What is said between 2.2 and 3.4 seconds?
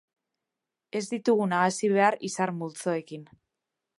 izar-multzoekin.